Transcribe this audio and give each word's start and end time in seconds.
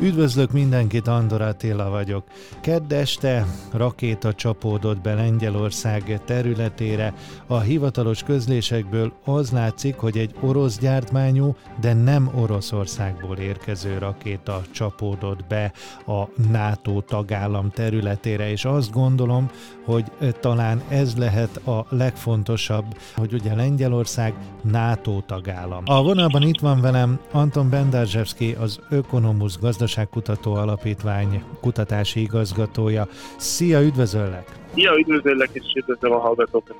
Üdvözlök 0.00 0.52
mindenkit, 0.52 1.08
Andor 1.08 1.40
Attila 1.40 1.90
vagyok. 1.90 2.24
Kedd 2.60 2.92
este 2.92 3.46
rakéta 3.72 4.34
csapódott 4.34 5.00
be 5.00 5.14
Lengyelország 5.14 6.20
területére. 6.24 7.14
A 7.46 7.58
hivatalos 7.58 8.22
közlésekből 8.22 9.12
az 9.24 9.50
látszik, 9.50 9.96
hogy 9.96 10.18
egy 10.18 10.34
orosz 10.40 10.78
gyártmányú, 10.78 11.56
de 11.80 11.92
nem 11.92 12.30
Oroszországból 12.34 13.36
érkező 13.36 13.98
rakéta 13.98 14.62
csapódott 14.70 15.44
be 15.48 15.72
a 16.06 16.28
NATO 16.50 17.00
tagállam 17.00 17.70
területére, 17.70 18.50
és 18.50 18.64
azt 18.64 18.92
gondolom, 18.92 19.50
hogy 19.84 20.04
talán 20.40 20.82
ez 20.88 21.16
lehet 21.16 21.56
a 21.56 21.86
legfontosabb, 21.88 22.84
hogy 23.14 23.32
ugye 23.32 23.54
Lengyelország 23.54 24.34
NATO 24.62 25.20
tagállam. 25.26 25.82
A 25.84 26.02
vonalban 26.02 26.42
itt 26.42 26.60
van 26.60 26.80
velem 26.80 27.20
Anton 27.32 27.70
Bendarzsevski, 27.70 28.56
az 28.60 28.80
Ökonomusz 28.90 29.58
gazdaság 29.58 29.84
Gazdaságkutató 29.86 30.54
Alapítvány 30.54 31.42
kutatási 31.60 32.20
igazgatója. 32.20 33.06
Szia, 33.36 33.82
üdvözöllek! 33.82 34.48
Szia, 34.74 34.98
üdvözöllek, 34.98 35.48
és 35.52 35.62
üdvözlöm 35.76 36.12
a 36.12 36.18
hallgatókat! 36.18 36.76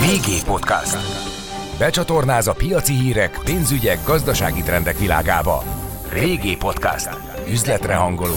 VG 0.00 0.44
Podcast. 0.46 0.96
Becsatornáz 1.78 2.46
a 2.48 2.52
piaci 2.52 2.92
hírek, 2.92 3.40
pénzügyek, 3.44 3.98
gazdasági 4.06 4.62
trendek 4.62 4.98
világába. 4.98 5.62
Régi 6.12 6.56
Podcast. 6.56 7.10
Üzletre 7.48 7.94
hangoló 7.94 8.36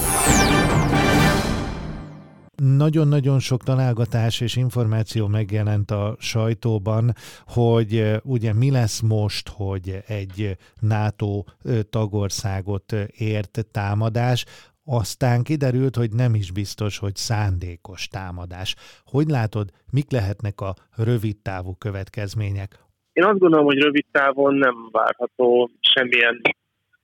nagyon-nagyon 2.56 3.40
sok 3.40 3.64
találgatás 3.64 4.42
és 4.42 4.56
információ 4.56 5.28
megjelent 5.28 5.92
a 5.92 6.16
sajtóban, 6.20 7.14
hogy 7.46 8.20
ugye 8.24 8.54
mi 8.54 8.72
lesz 8.72 9.02
most, 9.02 9.50
hogy 9.50 9.98
egy 10.08 10.58
NATO 10.80 11.44
tagországot 11.90 12.92
ért 13.18 13.66
támadás, 13.72 14.46
aztán 14.86 15.44
kiderült, 15.44 15.96
hogy 15.96 16.12
nem 16.12 16.36
is 16.36 16.52
biztos, 16.52 16.98
hogy 16.98 17.16
szándékos 17.16 18.08
támadás. 18.08 18.76
Hogy 19.06 19.28
látod, 19.28 19.70
mik 19.92 20.12
lehetnek 20.12 20.62
a 20.62 20.74
rövid 20.96 21.38
távú 21.38 21.76
következmények? 21.76 22.80
Én 23.14 23.24
azt 23.24 23.40
gondolom, 23.40 23.66
hogy 23.66 23.78
rövid 23.78 24.06
távon 24.12 24.56
nem 24.56 24.76
várható 24.92 25.72
semmilyen 25.80 26.42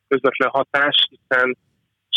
közvetlen 0.08 0.50
hatás, 0.50 1.08
hiszen 1.10 1.58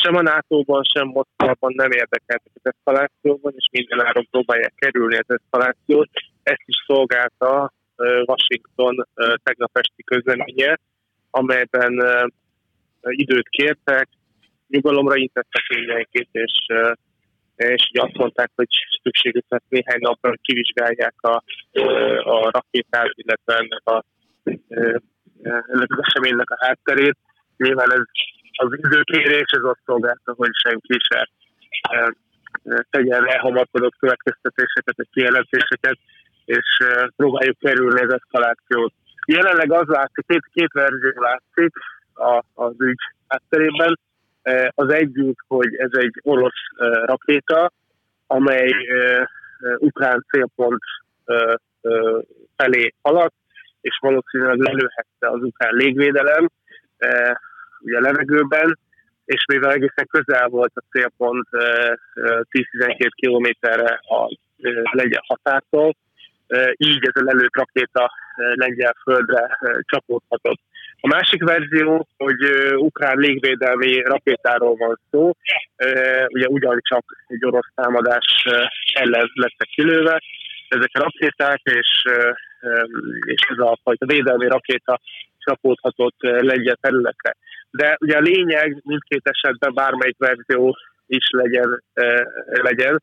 sem 0.05 0.15
a 0.17 0.23
NATO-ban, 0.23 0.83
sem 0.95 1.07
Moszkvában 1.07 1.73
nem 1.75 1.91
érdekeltek 1.91 2.53
az 2.55 2.73
eszkalációban, 2.73 3.53
és 3.57 3.69
minden 3.73 4.07
áron 4.07 4.27
próbálják 4.31 4.73
kerülni 4.77 5.17
az 5.17 5.39
eszkalációt. 5.39 6.09
Ezt 6.43 6.63
is 6.65 6.85
szolgálta 6.87 7.73
Washington 8.25 9.07
tegnap 9.43 9.71
esti 9.73 10.03
közleménye, 10.05 10.79
amelyben 11.31 11.93
időt 13.01 13.49
kértek, 13.49 14.09
nyugalomra 14.69 15.17
intettek 15.17 15.63
mindenkit, 15.77 16.29
és, 16.33 16.67
és 17.57 17.91
azt 17.93 18.17
mondták, 18.17 18.51
hogy 18.55 18.69
szükségük 19.03 19.45
lesz 19.49 19.69
néhány 19.69 20.01
napra, 20.01 20.29
hogy 20.29 20.41
kivizsgálják 20.43 21.15
a, 21.21 21.43
a 22.25 22.51
rakétát, 22.51 23.13
illetve 23.15 23.55
ennek 23.55 23.83
a, 23.85 24.05
ennek 25.73 25.93
az 25.93 25.99
eseménynek 26.01 26.51
a 26.51 26.67
hátterét. 26.67 27.17
Nyilván 27.57 27.93
ez 27.93 28.03
az 28.55 28.69
időkérés 28.77 29.51
ez 29.57 29.63
azt 29.63 29.81
szolgálta, 29.85 30.33
hogy 30.37 30.51
senki 30.53 30.99
se 31.09 31.29
e, 31.91 32.15
e, 32.65 32.87
tegyen 32.91 33.29
elhamarkodott 33.29 33.97
következtetéseket, 33.99 34.97
vagy 34.97 35.09
kijelentéseket, 35.13 35.99
és 36.45 36.79
e, 36.79 37.11
próbáljuk 37.17 37.59
kerülni 37.59 38.01
az 38.01 38.13
eszkalációt. 38.13 38.93
Jelenleg 39.27 39.73
az 39.73 39.87
látszik, 39.87 40.27
két, 40.27 40.45
két 40.53 40.73
verzió 40.73 41.13
látszik 41.15 41.73
a, 42.15 42.43
az 42.55 42.75
ügy 42.79 43.01
hátterében. 43.29 43.99
Az 44.75 44.93
egyik, 44.93 45.39
hogy 45.47 45.75
ez 45.77 45.91
egy 45.93 46.21
orosz 46.23 46.63
rakéta, 47.05 47.73
amely 48.27 48.73
ukrán 49.79 50.25
célpont 50.31 50.83
felé 52.57 52.95
haladt, 53.03 53.35
és 53.81 53.99
valószínűleg 54.01 54.59
lelőhette 54.59 55.29
az 55.29 55.43
ukrán 55.43 55.75
légvédelem, 55.75 56.49
ugye 57.85 58.01
levegőben, 58.01 58.79
és 59.25 59.45
mivel 59.53 59.73
egészen 59.73 60.07
közel 60.07 60.49
volt 60.49 60.73
a 60.75 60.85
célpont 60.91 61.49
10-12 61.53 63.09
kilométerre 63.15 64.01
a 64.03 64.39
lengyel 64.93 65.25
határtól, 65.27 65.97
így 66.77 66.99
ez 67.01 67.23
a 67.23 67.25
lelőtt 67.25 67.57
rakéta 67.57 68.13
lengyel 68.55 68.97
földre 69.03 69.59
csapódhatott. 69.81 70.61
A 71.01 71.07
másik 71.07 71.43
verzió, 71.43 72.09
hogy 72.17 72.41
ukrán 72.77 73.19
légvédelmi 73.19 74.03
rakétáról 74.03 74.77
van 74.77 75.01
szó, 75.11 75.33
ugye 76.29 76.47
ugyancsak 76.47 77.05
egy 77.27 77.45
orosz 77.45 77.71
támadás 77.75 78.47
ellen 78.95 79.31
lettek 79.35 79.69
kilőve, 79.69 80.23
ezek 80.69 80.91
a 80.93 80.99
rakéták, 80.99 81.61
és, 81.63 82.05
és 83.27 83.41
ez 83.49 83.59
a 83.59 83.79
fajta 83.83 84.07
védelmi 84.07 84.49
rakéta 84.49 85.01
csapódhatott 85.39 86.17
lengyel 86.21 86.79
területre. 86.81 87.37
De 87.77 87.97
ugye 88.01 88.17
a 88.17 88.21
lényeg 88.21 88.81
mindkét 88.85 89.29
esetben 89.29 89.75
bármelyik 89.75 90.19
verzió 90.19 90.77
is 91.07 91.31
legyen, 91.31 91.83
legyen. 92.45 93.03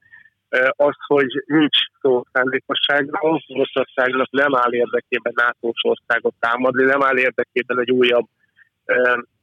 Az, 0.70 0.96
hogy 1.08 1.44
nincs 1.46 1.78
szó 2.02 2.24
szándékosságról, 2.32 3.42
Oroszországnak 3.48 4.32
nem 4.32 4.56
áll 4.56 4.74
érdekében 4.74 5.34
nato 5.36 5.72
országot 5.82 6.34
támadni, 6.40 6.84
nem 6.84 7.04
áll 7.04 7.18
érdekében 7.18 7.80
egy 7.80 7.92
újabb, 7.92 8.26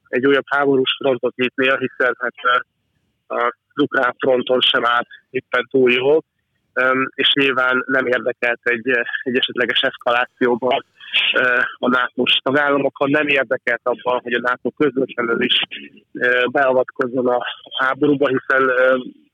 egy 0.07 0.25
újabb 0.25 0.45
háborús 0.45 0.95
frontot 0.99 1.35
nyitnia, 1.35 1.77
hiszen 1.77 2.15
hát 2.19 2.33
a 3.27 3.55
ukrán 3.81 4.15
fronton 4.17 4.59
sem 4.61 4.85
állt 4.85 5.07
éppen 5.29 5.67
túl 5.71 5.91
jól, 5.91 6.23
és 7.13 7.31
nyilván 7.33 7.83
nem 7.87 8.05
érdekelt 8.05 8.59
egy, 8.63 8.89
egy 9.23 9.37
esetleges 9.37 9.81
eszkalációban 9.81 10.85
a 11.79 11.87
nato 11.87 12.23
tagállamokat 12.41 13.09
nem 13.09 13.27
érdekelt 13.27 13.81
abban, 13.83 14.19
hogy 14.23 14.33
a 14.33 14.39
NATO 14.41 14.69
közvetlenül 14.71 15.43
is 15.43 15.55
beavatkozzon 16.51 17.27
a 17.27 17.39
háborúba, 17.79 18.27
hiszen 18.27 18.71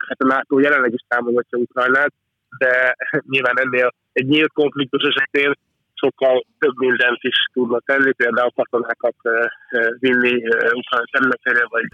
hát 0.08 0.22
a 0.22 0.26
NATO 0.26 0.60
jelenleg 0.60 0.94
is 0.94 1.06
támogatja 1.08 1.58
Ukrajnát, 1.58 2.14
de 2.58 2.96
nyilván 3.32 3.60
ennél 3.60 3.94
egy 4.14 4.26
nyílt 4.26 4.54
konfliktus 4.54 5.04
esetén 5.04 5.54
sokkal 5.94 6.46
több 6.60 6.78
mindent 6.78 7.24
is 7.24 7.38
tudna 7.54 7.80
tenni, 7.80 8.12
például 8.12 8.52
katonákat 8.56 9.16
vinni 10.00 10.36
Ukrajna 10.82 11.08
területére, 11.12 11.66
vagy 11.70 11.88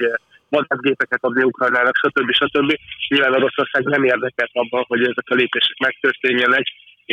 vadászgépeket 0.50 1.24
adni 1.24 1.44
Ukrajnának, 1.44 1.96
stb. 1.96 2.32
stb. 2.32 2.72
Nyilván 3.08 3.34
Oroszország 3.34 3.84
nem 3.84 4.04
érdekelt 4.04 4.50
abban, 4.54 4.84
hogy 4.88 5.02
ezek 5.02 5.28
a 5.30 5.36
lépések 5.36 5.78
megtörténjenek, 5.80 6.66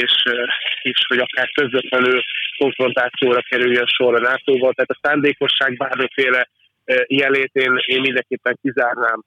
és, 0.02 0.14
és 0.82 0.98
hogy 1.08 1.18
akár 1.18 1.48
közvetlenül 1.52 2.20
konfrontációra 2.58 3.40
kerüljön 3.48 3.86
sor 3.86 4.14
a 4.14 4.20
NATO-val. 4.20 4.72
Tehát 4.72 4.90
a 4.90 5.00
szándékosság 5.02 5.76
bármiféle 5.76 6.48
jelét 7.06 7.50
én, 7.52 7.72
én 7.86 8.00
mindenképpen 8.00 8.58
kizárnám. 8.62 9.20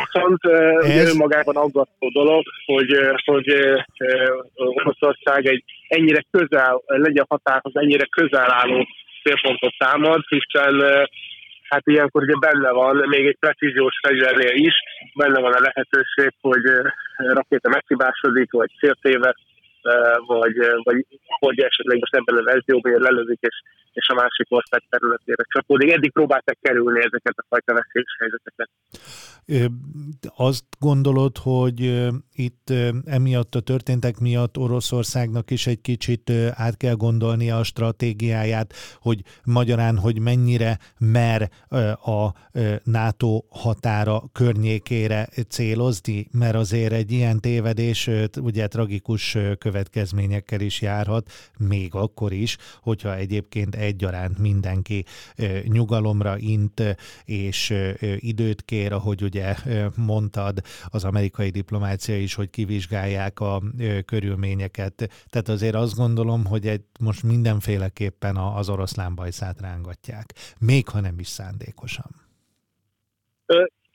Viszont 0.00 0.44
Ez... 0.80 1.12
önmagában 1.12 1.56
aggasztó 1.56 2.08
dolog, 2.12 2.44
hogy, 2.64 2.90
hogy 3.24 3.48
Oroszország 4.54 5.46
egy 5.46 5.64
ennyire 5.88 6.22
közel, 6.30 6.82
legyen 6.86 7.24
határhoz 7.28 7.76
ennyire 7.76 8.04
közel 8.04 8.50
álló 8.52 8.86
célpontot 9.22 9.74
támad, 9.78 10.22
hiszen 10.28 10.74
hát 11.68 11.82
ilyenkor 11.84 12.22
ugye 12.22 12.38
benne 12.40 12.70
van, 12.70 12.96
még 13.08 13.26
egy 13.26 13.36
precíziós 13.40 13.98
fegyvernél 14.02 14.54
is, 14.54 14.74
benne 15.14 15.40
van 15.40 15.52
a 15.52 15.60
lehetőség, 15.60 16.32
hogy 16.40 16.62
rakéta 17.16 17.68
meghibásodik, 17.68 18.52
vagy 18.52 18.70
féltévet, 18.78 19.36
vagy, 20.26 20.54
vagy 20.82 21.06
hogy 21.38 21.58
esetleg 21.58 21.98
most 21.98 22.14
ebben 22.14 22.36
a 22.36 22.42
verzióban 22.42 22.92
lelőzik, 22.92 23.38
és, 23.40 23.62
és 23.92 24.08
a 24.08 24.14
másik 24.14 24.46
ország 24.48 24.82
területére 24.88 25.44
csapódik. 25.48 25.92
Eddig 25.92 26.12
próbáltak 26.12 26.58
kerülni 26.60 26.98
ezeket 26.98 27.34
a 27.36 27.44
fajta 27.48 27.72
veszélyes 27.74 28.16
helyzeteket. 28.18 28.70
Azt 30.36 30.64
gondolod, 30.78 31.38
hogy 31.38 32.08
itt 32.34 32.72
emiatt 33.04 33.54
a 33.54 33.60
történtek 33.60 34.18
miatt 34.18 34.56
Oroszországnak 34.56 35.50
is 35.50 35.66
egy 35.66 35.80
kicsit 35.80 36.30
át 36.54 36.76
kell 36.76 36.94
gondolnia 36.94 37.58
a 37.58 37.64
stratégiáját, 37.64 38.72
hogy 38.98 39.20
magyarán, 39.44 39.98
hogy 39.98 40.20
mennyire 40.20 40.78
mer 40.98 41.48
a 42.04 42.28
NATO 42.84 43.42
határa 43.50 44.22
környékére 44.32 45.28
célozni, 45.48 46.26
mert 46.32 46.54
azért 46.54 46.92
egy 46.92 47.12
ilyen 47.12 47.40
tévedés 47.40 48.10
ugye 48.40 48.66
tragikus 48.66 49.32
következmény 49.32 49.73
következményekkel 49.74 50.60
is 50.60 50.80
járhat, 50.80 51.30
még 51.58 51.94
akkor 51.94 52.32
is, 52.32 52.56
hogyha 52.80 53.16
egyébként 53.16 53.74
egyaránt 53.74 54.38
mindenki 54.38 55.04
nyugalomra 55.64 56.38
int 56.38 56.96
és 57.24 57.74
időt 58.16 58.62
kér, 58.62 58.92
ahogy 58.92 59.22
ugye 59.22 59.56
mondtad, 59.96 60.60
az 60.88 61.04
amerikai 61.04 61.50
diplomácia 61.50 62.16
is, 62.16 62.34
hogy 62.34 62.50
kivizsgálják 62.50 63.40
a 63.40 63.62
körülményeket. 64.04 65.10
Tehát 65.28 65.48
azért 65.48 65.74
azt 65.74 65.94
gondolom, 65.94 66.44
hogy 66.44 66.66
egy, 66.66 66.84
most 67.00 67.22
mindenféleképpen 67.22 68.36
az 68.36 68.68
oroszlán 68.68 69.14
bajszát 69.14 69.60
rángatják, 69.60 70.34
még 70.58 70.88
ha 70.88 71.00
nem 71.00 71.18
is 71.18 71.28
szándékosan. 71.28 72.22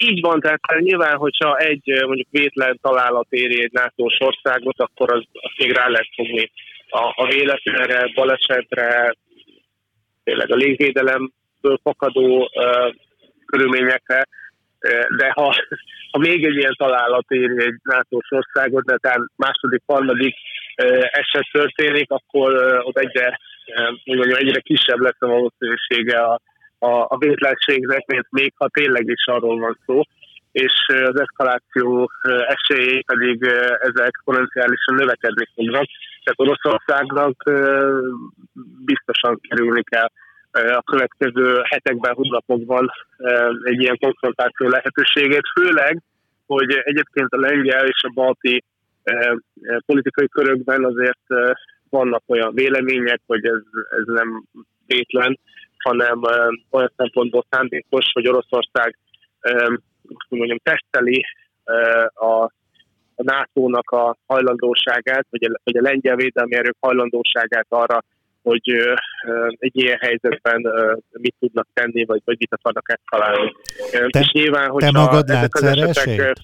Így 0.04 0.22
van, 0.22 0.40
tehát 0.40 0.62
nyilván, 0.80 1.18
hogyha 1.18 1.58
egy 1.58 2.04
mondjuk 2.06 2.28
vétlen 2.32 2.80
találat 2.82 3.28
éri 3.30 3.64
egy 3.64 3.72
nato 3.72 4.06
országot, 4.20 4.80
akkor 4.80 5.14
az, 5.14 5.24
az 5.32 5.52
még 5.58 5.72
rá 5.72 5.88
lehet 5.88 6.10
fogni 6.16 6.52
a, 6.90 7.14
a 7.16 7.28
véletlenre, 7.28 8.12
balesetre, 8.14 9.16
tényleg 10.24 10.52
a 10.52 10.56
légvédelemből 10.56 11.80
fakadó 11.84 12.50
uh, 12.54 12.96
körülményekre, 13.46 14.28
de 15.18 15.32
ha, 15.34 15.56
ha 16.12 16.18
még 16.18 16.46
egy 16.46 16.56
ilyen 16.56 16.76
találat 16.78 17.26
éri 17.32 17.64
egy 17.66 17.80
nato 17.84 18.18
országot, 18.30 18.84
de 18.86 18.98
tehát 18.98 19.20
második, 19.36 19.82
harmadik 19.86 20.36
eset 21.12 21.48
történik, 21.52 22.12
akkor 22.12 22.80
ott 22.84 22.98
egyre, 22.98 23.40
mondjam, 24.06 24.38
egyre 24.38 24.60
kisebb 24.60 25.00
lesz 25.00 25.20
a 25.22 25.28
valószínűsége 25.28 26.20
a, 26.20 26.40
a, 26.80 27.06
a 27.08 27.18
vétlenségnek, 27.18 28.06
mint 28.06 28.28
még 28.30 28.54
ha 28.56 28.68
tényleg 28.68 29.08
is 29.08 29.26
arról 29.26 29.60
van 29.60 29.78
szó, 29.86 30.02
és 30.52 30.74
az 30.88 31.20
eszkaláció 31.20 32.12
esélyei 32.48 33.04
pedig 33.04 33.44
ezek 33.80 34.22
potenciálisan 34.24 34.96
növekedni 34.96 35.46
fognak. 35.56 35.86
Tehát 36.24 36.36
Oroszországnak 36.36 37.44
biztosan 38.86 39.40
kerülni 39.48 39.84
kell 39.84 40.08
a 40.52 40.82
következő 40.82 41.62
hetekben, 41.64 42.14
hónapokban 42.14 42.92
egy 43.64 43.82
ilyen 43.82 43.98
konfrontáció 44.00 44.68
lehetőségét, 44.68 45.44
főleg, 45.60 46.02
hogy 46.46 46.82
egyébként 46.84 47.34
a 47.34 47.40
lengyel 47.40 47.86
és 47.86 48.04
a 48.04 48.12
balti 48.14 48.64
politikai 49.86 50.28
körökben 50.28 50.86
azért 50.86 51.54
vannak 51.90 52.24
olyan 52.28 52.54
vélemények, 52.54 53.22
hogy 53.26 53.46
ez, 53.46 53.62
ez 53.90 54.06
nem 54.06 54.44
vétlen, 54.86 55.40
hanem 55.84 56.22
olyan 56.70 56.92
szempontból 56.96 57.46
szándékos, 57.50 58.06
hogy 58.14 58.28
Oroszország 58.28 58.98
mondjam, 60.30 60.60
teszteli 60.64 61.24
a, 62.14 62.44
a 63.16 63.24
NATO-nak 63.24 63.90
a 63.90 64.18
hajlandóságát, 64.28 65.28
vagy 65.30 65.44
a, 65.44 65.60
vagy 65.64 65.78
a 65.78 65.82
lengyel 65.82 66.16
védelmi 66.16 66.56
erők 66.56 66.76
hajlandóságát 66.80 67.66
arra, 67.70 68.04
hogy 68.44 68.70
egy 69.50 69.76
ilyen 69.76 69.98
helyzetben 70.02 70.62
mit 71.12 71.36
tudnak 71.40 71.68
tenni, 71.74 72.06
vagy, 72.06 72.22
vagy 72.26 72.36
mit 72.40 72.54
akarnak 72.54 72.92
eszkalálni. 73.00 73.56
Te, 74.10 74.20
És 74.20 74.32
nyilván, 74.32 74.76
te 74.78 74.92
magad 74.92 75.28
látsz 75.28 75.62
erre 75.64 75.88
esélyt? 75.88 76.42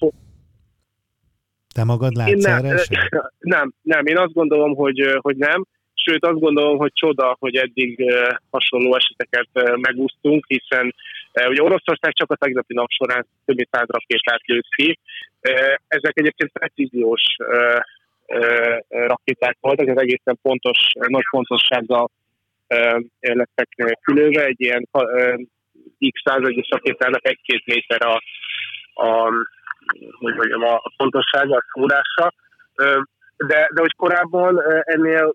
Te 1.74 1.84
magad 1.84 2.14
látsz 2.14 2.44
nem, 2.44 2.64
erre 2.64 2.82
Nem, 3.38 3.72
nem, 3.82 4.06
én 4.06 4.18
azt 4.18 4.32
gondolom, 4.32 4.74
hogy, 4.74 5.18
hogy 5.20 5.36
nem. 5.36 5.66
Sőt, 6.08 6.24
azt 6.24 6.40
gondolom, 6.40 6.76
hogy 6.76 6.92
csoda, 6.92 7.36
hogy 7.38 7.56
eddig 7.56 8.04
hasonló 8.50 8.96
eseteket 8.96 9.76
megúsztunk, 9.80 10.44
hiszen 10.46 10.94
ugye 11.48 11.62
Oroszország 11.62 12.12
csak 12.12 12.30
a 12.30 12.36
tegnapi 12.36 12.74
nap 12.74 12.90
során 12.90 13.26
több 13.44 13.56
mint 13.56 13.68
száz 13.70 13.86
rakétát 13.88 14.40
lőtt 14.46 14.68
ki. 14.76 14.98
Ezek 15.88 16.18
egyébként 16.18 16.52
precíziós 16.52 17.22
rakéták 18.88 19.56
voltak, 19.60 19.88
ez 19.88 19.96
egészen 19.96 20.38
pontos, 20.42 20.78
nagy 20.92 21.24
fontossággal 21.30 22.10
lettek 23.20 23.98
külőve, 24.02 24.44
egy 24.44 24.60
ilyen 24.60 24.88
X101-es 26.00 26.66
rakétának 26.68 27.26
egy-két 27.28 27.66
méter 27.66 28.06
a, 28.06 28.22
a, 28.94 29.30
hogy 30.18 30.34
mondjam, 30.34 30.62
a 30.62 30.82
fontossága, 30.96 31.56
a 31.56 31.64
szúrása, 31.72 32.32
de, 33.36 33.68
de 33.74 33.80
hogy 33.80 33.94
korábban 33.96 34.62
ennél 34.82 35.25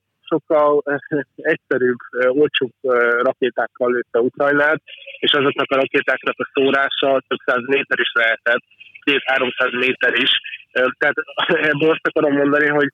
sokkal 0.71 1.25
egyszerűbb, 1.35 1.97
olcsóbb 2.27 2.73
rakétákkal 3.21 3.91
lőtte 3.91 4.19
Ukrajnát, 4.19 4.81
és 5.19 5.31
azoknak 5.31 5.71
a 5.71 5.75
rakétáknak 5.75 6.35
a 6.37 6.49
szórása 6.53 7.21
több 7.27 7.39
száz 7.45 7.63
méter 7.65 7.99
is 7.99 8.11
lehetett, 8.13 8.63
két-háromszáz 9.03 9.71
méter 9.71 10.13
is. 10.13 10.31
Tehát 10.71 11.15
ebből 11.47 11.89
azt 11.89 12.07
akarom 12.07 12.33
mondani, 12.33 12.67
hogy 12.67 12.87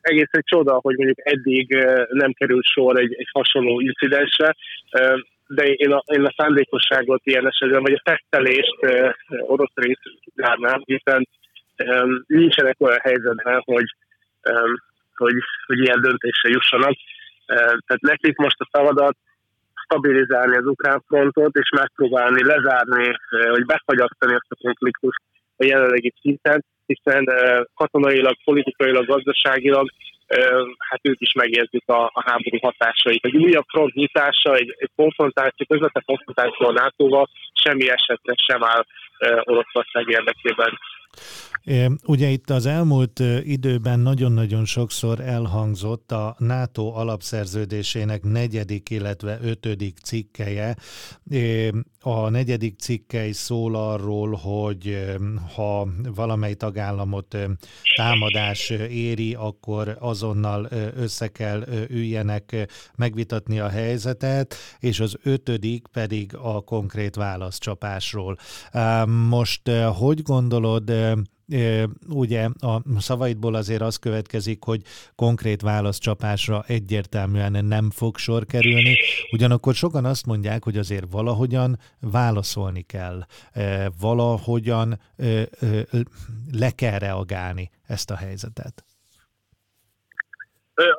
egész 0.00 0.30
egy 0.30 0.44
csoda, 0.44 0.78
hogy 0.82 0.96
mondjuk 0.96 1.18
eddig 1.22 1.74
nem 2.08 2.32
került 2.32 2.64
sor 2.64 3.00
egy, 3.00 3.14
egy 3.18 3.28
hasonló 3.32 3.80
incidensre, 3.80 4.54
de 5.46 5.64
én 5.64 5.92
a, 5.92 6.02
én 6.06 6.24
a 6.24 6.34
szándékosságot 6.36 7.20
ilyen 7.24 7.46
esetben, 7.46 7.82
vagy 7.82 7.92
a 7.92 8.02
tesztelést 8.04 8.76
orosz 9.28 9.74
részt 9.74 10.02
zárnám, 10.34 10.82
hiszen 10.84 11.28
nincsenek 12.26 12.76
olyan 12.78 13.00
helyzetben, 13.02 13.62
hogy, 13.64 13.94
hogy, 15.16 15.34
hogy 15.66 15.78
ilyen 15.78 16.00
döntésre 16.00 16.48
jussanak. 16.48 16.96
Tehát 17.56 18.00
nekik 18.00 18.36
most 18.36 18.60
a 18.60 18.68
szavadat 18.72 19.16
stabilizálni 19.84 20.56
az 20.56 20.66
ukrán 20.66 21.02
frontot, 21.06 21.54
és 21.56 21.70
megpróbálni 21.76 22.44
lezárni, 22.44 23.12
vagy 23.30 23.64
befagyasztani 23.64 24.34
azt 24.34 24.46
a 24.48 24.60
konfliktust 24.62 25.20
a 25.56 25.64
jelenlegi 25.64 26.12
szinten, 26.20 26.64
hiszen 26.86 27.24
katonailag, 27.74 28.34
politikailag, 28.44 29.06
gazdaságilag 29.06 29.88
hát 30.78 31.00
ők 31.02 31.20
is 31.20 31.32
megérzik 31.32 31.88
a, 31.88 32.04
a 32.04 32.22
háború 32.26 32.58
hatásait. 32.60 33.24
Egy 33.24 33.36
újabb 33.36 33.64
front 33.68 33.94
nyitása, 33.94 34.54
egy, 34.54 34.74
egy 34.78 34.90
konfrontáció, 34.96 35.66
közvetlen 35.68 36.04
konfrontáció 36.06 36.66
a 36.66 36.72
NATO-val 36.72 37.28
semmi 37.52 37.88
esetre 37.88 38.34
sem 38.46 38.64
áll 38.64 38.84
Oroszország 39.44 40.08
érdekében. 40.08 40.78
Ugye 42.06 42.28
itt 42.28 42.50
az 42.50 42.66
elmúlt 42.66 43.22
időben 43.42 44.00
nagyon-nagyon 44.00 44.64
sokszor 44.64 45.20
elhangzott 45.20 46.12
a 46.12 46.36
NATO 46.38 46.92
alapszerződésének 46.94 48.22
negyedik, 48.22 48.90
illetve 48.90 49.38
ötödik 49.42 49.98
cikkeje. 49.98 50.76
A 52.10 52.28
negyedik 52.28 52.78
cikkely 52.78 53.30
szól 53.32 53.74
arról, 53.74 54.34
hogy 54.34 55.06
ha 55.54 55.88
valamely 56.14 56.54
tagállamot 56.54 57.36
támadás 57.96 58.70
éri, 58.90 59.34
akkor 59.34 59.96
azonnal 60.00 60.68
össze 60.96 61.28
kell 61.28 61.66
üljenek 61.88 62.68
megvitatni 62.96 63.58
a 63.58 63.68
helyzetet, 63.68 64.54
és 64.78 65.00
az 65.00 65.16
ötödik 65.22 65.86
pedig 65.92 66.36
a 66.36 66.60
konkrét 66.60 67.14
válaszcsapásról. 67.14 68.36
Most 69.28 69.70
hogy 69.98 70.22
gondolod, 70.22 70.92
ugye 72.08 72.48
a 72.60 73.00
szavaidból 73.00 73.54
azért 73.54 73.80
az 73.80 73.96
következik, 73.96 74.62
hogy 74.62 74.82
konkrét 75.14 75.60
válaszcsapásra 75.60 76.62
egyértelműen 76.66 77.64
nem 77.64 77.90
fog 77.90 78.16
sor 78.16 78.44
kerülni, 78.44 78.96
ugyanakkor 79.32 79.74
sokan 79.74 80.04
azt 80.04 80.26
mondják, 80.26 80.64
hogy 80.64 80.76
azért 80.76 81.04
valahogyan 81.10 81.78
válaszolni 82.00 82.82
kell, 82.82 83.20
valahogyan 84.00 85.00
le 86.52 86.70
kell 86.70 86.98
reagálni 86.98 87.70
ezt 87.86 88.10
a 88.10 88.16
helyzetet. 88.16 88.84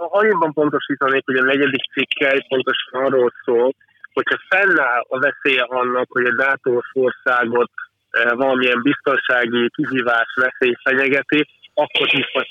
Annyiban 0.09 0.53
pontosítanék, 0.53 1.25
hogy 1.25 1.35
a 1.35 1.43
negyedik 1.43 1.91
cikkely 1.93 2.45
pontosan 2.47 3.05
arról 3.05 3.33
szól, 3.43 3.75
hogyha 4.13 4.37
fennáll 4.49 5.05
a 5.07 5.19
veszélye 5.19 5.63
annak, 5.63 6.11
hogy 6.11 6.25
a 6.25 6.33
NATO 6.33 6.81
országot 6.93 7.71
valamilyen 8.11 8.81
biztonsági 8.81 9.69
kihívás 9.75 10.27
veszély 10.35 10.75
fenyegeti, 10.83 11.47
akkor 11.73 12.07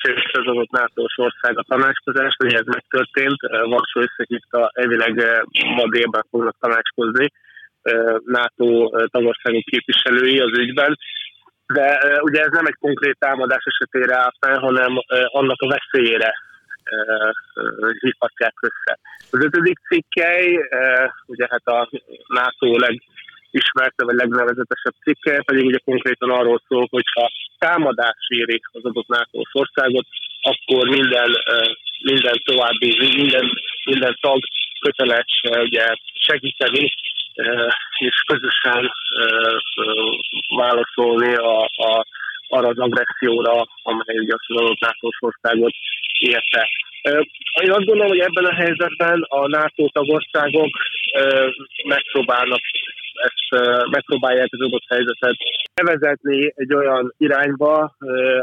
össze 0.08 0.38
az 0.40 0.46
adott 0.46 0.70
nato 0.70 1.02
ország 1.16 1.58
a 1.58 1.62
tanácskozást, 1.68 2.36
hogy 2.42 2.54
ez 2.54 2.66
megtörtént, 2.66 3.42
eh, 3.42 3.60
Varsó 3.62 4.00
összehívta, 4.00 4.70
elvileg 4.74 5.18
eh, 5.18 5.40
ma 5.76 5.88
délben 5.88 6.24
fognak 6.30 6.56
tanácskozni 6.60 7.28
NATO 8.24 8.90
tagországok 9.06 9.62
képviselői 9.62 10.38
az 10.40 10.58
ügyben, 10.58 10.98
de 11.66 12.00
ugye 12.20 12.40
ez 12.40 12.50
nem 12.50 12.66
egy 12.66 12.76
konkrét 12.80 13.16
támadás 13.18 13.64
esetére 13.64 14.16
áll 14.16 14.32
fel, 14.40 14.58
hanem 14.58 14.92
annak 15.26 15.60
a 15.60 15.68
veszélyére 15.68 16.34
hívhatják 18.00 18.54
össze. 18.60 18.98
Az 19.30 19.44
ötödik 19.44 19.78
cikkely, 19.88 20.58
ugye 21.26 21.46
hát 21.50 21.66
a 21.66 21.90
NATO 22.26 22.78
leg 22.78 23.02
ismerte, 23.50 24.04
vagy 24.04 24.14
legnevezetesebb 24.14 24.94
cikke, 25.04 25.42
pedig 25.42 25.64
ugye 25.64 25.78
konkrétan 25.84 26.30
arról 26.30 26.62
szól, 26.68 26.86
hogy 26.90 27.04
ha 27.14 27.30
támadás 27.58 28.26
éri 28.28 28.60
az 28.72 28.84
adott 28.84 29.08
NATO 29.08 29.40
országot, 29.52 30.06
akkor 30.42 30.88
minden, 30.88 31.30
minden 32.02 32.40
további, 32.44 32.96
minden, 33.16 33.46
minden 33.84 34.16
tag 34.20 34.40
köteles 34.80 35.40
ugye 35.42 35.86
segíteni, 36.12 36.94
és 37.98 38.22
közösen 38.26 38.92
válaszolni 40.56 41.34
a, 41.34 41.60
a, 41.62 42.06
arra 42.48 42.68
az 42.68 42.78
agresszióra, 42.78 43.68
amely 43.82 44.18
ugye 44.18 44.34
az 44.34 44.56
adott 44.56 44.80
NATO 44.80 45.08
országot 45.18 45.72
érte. 46.18 46.68
Én 47.62 47.70
azt 47.70 47.84
gondolom, 47.84 48.08
hogy 48.08 48.18
ebben 48.18 48.44
a 48.44 48.54
helyzetben 48.54 49.22
a 49.28 49.48
NATO 49.48 49.88
tagországok 49.88 50.70
megpróbálnak 51.84 52.60
ezt 53.12 53.64
megpróbálják 53.90 54.48
az 54.50 54.60
adott 54.60 54.84
helyzetet 54.88 55.36
bevezetni 55.74 56.52
egy 56.56 56.74
olyan 56.74 57.14
irányba, 57.16 57.96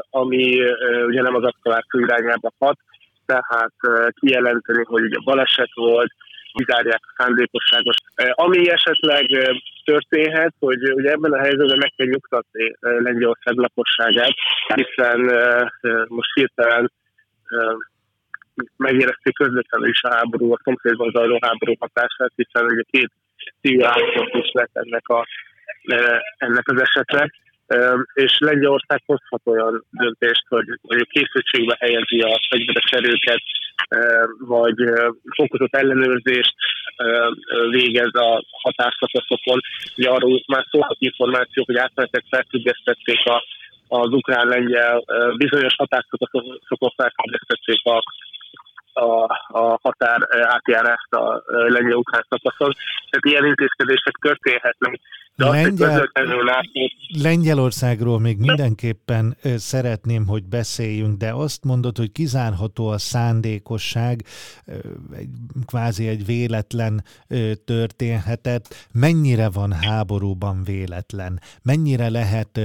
ami 0.10 0.72
ugye 1.05 1.22
nem 1.22 1.36
az 1.36 1.44
aszkaláció 1.44 2.00
irányába 2.00 2.51
hat, 2.60 2.77
tehát 3.25 3.74
kijelenteni, 4.20 4.84
hogy 4.84 5.03
ugye 5.03 5.17
baleset 5.24 5.74
volt, 5.74 6.12
kizárják 6.53 7.00
a 7.01 7.13
szándékosságos. 7.17 7.96
Ami 8.32 8.70
esetleg 8.70 9.25
történhet, 9.84 10.53
hogy 10.60 10.94
ugye 10.94 11.12
ebben 11.12 11.32
a 11.32 11.39
helyzetben 11.39 11.77
meg 11.77 11.94
kell 11.96 12.08
nyugtatni 12.08 12.75
Lengyelország 12.79 13.55
lakosságát, 13.55 14.34
hiszen 14.75 15.20
most 16.08 16.34
hirtelen 16.34 16.91
megérezték 18.77 19.33
közvetlenül 19.33 19.89
is 19.89 20.01
a 20.01 20.15
háború, 20.15 20.53
a 20.53 20.59
szomszédban 20.63 21.12
zajló 21.12 21.38
háború 21.41 21.74
hatását, 21.79 22.31
hiszen 22.35 22.65
ugye 22.65 22.83
két 22.89 23.12
civil 23.62 23.89
is 24.31 24.51
lett 24.51 24.71
ennek, 24.74 25.07
a, 25.07 25.27
ennek 26.38 26.67
az 26.67 26.81
esetnek 26.81 27.33
és 28.13 28.38
Lengyelország 28.39 29.01
hozhat 29.05 29.41
olyan 29.43 29.85
döntést, 29.91 30.43
hogy 30.47 30.65
mondjuk 30.81 31.09
készültségbe 31.09 31.75
helyezi 31.79 32.19
a 32.21 32.39
fegyveres 32.50 32.91
erőket, 32.91 33.41
vagy 34.39 34.75
fokozott 35.35 35.75
ellenőrzést 35.75 36.53
végez 37.69 38.13
a 38.13 38.43
határszakaszokon. 38.51 39.59
Ugye 39.97 40.09
arról 40.09 40.43
már 40.47 40.65
szóltak 40.71 40.97
információk, 41.00 41.65
hogy 41.65 41.77
átmenetek 41.77 42.24
felfüggesztették 42.29 43.25
a, 43.25 43.43
az 43.88 44.12
ukrán-lengyel 44.12 45.03
bizonyos 45.38 45.75
határszakaszokon 45.75 46.91
felfüggesztették 46.95 47.79
a 47.83 48.03
a, 48.96 49.24
a 49.48 49.80
határ 49.82 50.20
átjárást 50.30 51.14
a 51.14 51.44
lengyel-ukrán 51.48 52.25
szakaszon. 52.30 52.74
Tehát 53.10 53.25
ilyen 53.25 53.46
intézkedések 53.46 54.16
történhetnek. 54.22 55.00
De 55.36 55.50
Lengyel, 55.50 56.12
Lengyelországról 57.08 58.20
még 58.20 58.38
mindenképpen 58.38 59.38
szeretném, 59.56 60.27
hogy 60.27 60.44
beszéljünk, 60.44 61.18
de 61.18 61.34
azt 61.34 61.63
mondod, 61.63 61.98
hogy 61.98 62.12
kizárható 62.12 62.88
a 62.88 62.98
szándékosság, 62.98 64.25
egy, 65.15 65.30
kvázi 65.65 66.08
egy 66.08 66.25
véletlen 66.25 67.04
történhetett. 67.65 68.88
Mennyire 68.92 69.50
van 69.50 69.72
háborúban 69.72 70.63
véletlen? 70.63 71.42
Mennyire 71.62 72.10
lehet 72.10 72.60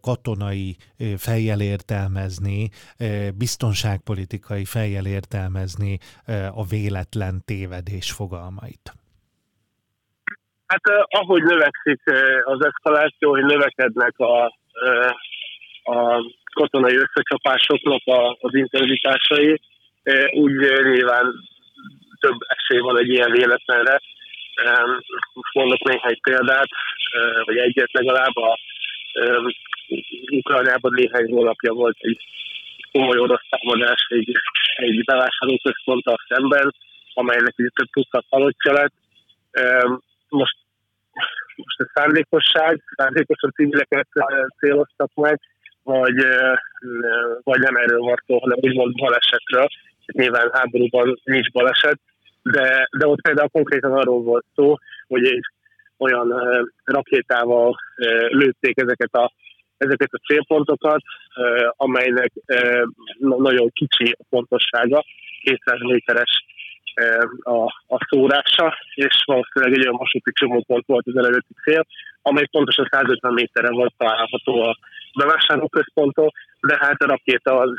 katonai 0.00 0.76
fejjel 1.16 1.60
értelmezni, 1.60 2.70
biztonságpolitikai 3.34 4.64
fejjel 4.64 5.06
értelmezni 5.06 5.98
a 6.50 6.64
véletlen 6.66 7.42
tévedés 7.44 8.12
fogalmait? 8.12 8.97
Hát 10.68 11.06
ahogy 11.08 11.42
növekszik 11.42 12.00
az 12.44 12.64
eszkaláció, 12.64 13.30
hogy 13.30 13.44
növekednek 13.44 14.18
a, 14.18 14.44
a 15.82 16.24
katonai 16.54 16.96
összecsapásoknak 16.96 18.02
az 18.40 18.54
intenzitásai, 18.54 19.60
úgy 20.30 20.52
nyilván 20.82 21.34
több 22.20 22.38
esély 22.46 22.80
van 22.80 22.98
egy 22.98 23.08
ilyen 23.08 23.30
véletlenre. 23.30 24.00
Most 25.32 25.54
mondok 25.54 25.82
néhány 25.82 26.20
példát, 26.22 26.68
vagy 27.44 27.56
egyet 27.56 27.92
legalább. 27.92 28.36
A 28.36 28.58
Ukrajnában 30.30 30.92
néhány 30.94 31.30
hónapja 31.30 31.72
volt 31.72 31.96
egy 32.00 32.18
komoly 32.92 33.18
orosz 33.18 33.48
támadás 33.48 34.06
egy, 34.08 34.32
egy 34.76 35.04
bevásárlóközponttal 35.04 36.16
szemben, 36.28 36.74
amelynek 37.14 37.54
ugye 37.58 37.68
több 37.68 37.88
tucat 37.90 38.24
halottja 38.28 38.72
lett 38.72 38.94
most, 40.28 40.56
most 41.64 41.80
a 41.80 41.90
szándékosság, 41.94 42.82
szándékosan 42.96 43.50
civileket 43.50 44.08
céloztak 44.58 45.10
meg, 45.14 45.40
vagy, 45.82 46.16
vagy 47.42 47.60
nem 47.60 47.76
erről 47.76 48.00
van 48.00 48.16
szó, 48.26 48.38
hanem 48.38 48.58
úgymond 48.60 48.94
balesetről. 48.94 49.66
Nyilván 50.06 50.50
háborúban 50.52 51.20
nincs 51.24 51.50
baleset, 51.50 52.00
de, 52.42 52.88
de 52.98 53.06
ott 53.06 53.20
például 53.20 53.48
konkrétan 53.48 53.92
arról 53.92 54.22
volt 54.22 54.44
szó, 54.54 54.74
hogy 55.06 55.24
egy 55.24 55.40
olyan 55.98 56.32
rakétával 56.84 57.76
lőtték 58.28 58.80
ezeket 58.80 59.12
a, 59.12 59.32
ezeket 59.76 60.12
a 60.12 60.20
célpontokat, 60.26 61.02
amelynek 61.76 62.32
nagyon 63.18 63.70
kicsi 63.72 64.14
a 64.18 64.24
pontossága, 64.28 65.04
200 65.42 65.80
méteres 65.80 66.44
a, 67.42 67.64
a 67.86 68.06
szórása, 68.08 68.78
és 68.94 69.22
valószínűleg 69.24 69.74
egy 69.74 69.84
olyan 69.84 69.96
vasúti 69.96 70.32
csomópont 70.32 70.86
volt 70.86 71.06
az 71.06 71.16
eredeti 71.16 71.54
cél, 71.62 71.86
amely 72.22 72.46
pontosan 72.50 72.88
150 72.90 73.32
méterre 73.32 73.70
volt 73.70 73.94
található 73.96 74.62
a 74.62 74.78
bevásárlóközponttól, 75.18 76.32
de 76.60 76.76
hát 76.80 77.02
a 77.02 77.06
rakéta 77.06 77.58
az, 77.58 77.70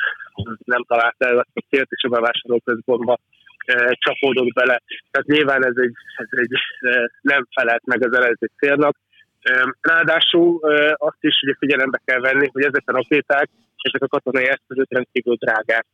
nem 0.65 0.83
találta 0.83 1.27
el 1.27 1.38
azt 1.38 1.49
a 1.53 1.63
célt, 1.69 1.91
és 1.91 2.03
a 2.03 2.09
bevásárlóközpontba 2.09 3.17
e, 3.65 3.97
csapódott 3.99 4.53
bele. 4.53 4.81
Tehát 5.11 5.27
nyilván 5.27 5.65
ez 5.65 5.75
egy, 5.75 5.93
ez 6.15 6.27
egy 6.29 6.53
e, 6.79 7.11
nem 7.21 7.47
felelt 7.55 7.85
meg 7.85 8.05
az 8.05 8.15
eredeti 8.15 8.47
célnak. 8.57 8.95
E, 9.41 9.75
ráadásul 9.81 10.59
e, 10.61 10.95
azt 10.97 11.21
is 11.21 11.41
ugye 11.43 11.55
figyelembe 11.59 12.01
kell 12.05 12.19
venni, 12.19 12.47
hogy 12.51 12.63
ezek 12.63 12.83
a 12.85 12.91
rakéták, 12.91 13.49
ezek 13.81 14.03
a 14.03 14.07
katonai 14.07 14.47
eszközök 14.47 14.88
rendkívül 14.89 15.35
drágák 15.35 15.85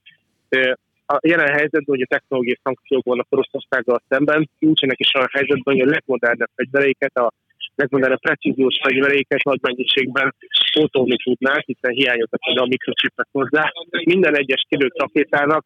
a 1.08 1.20
jelen 1.22 1.48
helyzetben, 1.48 1.96
hogy 1.96 2.02
a 2.02 2.14
technológiai 2.16 2.60
szankciók 2.64 3.04
vannak 3.04 3.28
Oroszországgal 3.30 4.02
szemben, 4.10 4.50
nincsenek 4.60 5.00
is 5.00 5.14
olyan 5.16 5.30
helyzetben, 5.32 5.76
hogy 5.76 5.88
a 5.88 5.92
legmodernebb 5.92 6.50
fegyvereiket, 6.56 7.18
a 7.18 7.32
legmodernebb 7.76 8.20
precíziós 8.20 8.80
fegyvereiket 8.84 9.44
nagy 9.44 9.60
mennyiségben 9.62 10.36
pótolni 10.74 11.16
tudnák, 11.24 11.66
hiszen 11.66 11.92
hiányoznak 11.92 12.42
a 12.44 12.66
mikrocsipek 12.66 13.28
hozzá. 13.32 13.72
Minden 14.06 14.38
egyes 14.38 14.66
kilőtt 14.70 15.00
rakétának 15.00 15.66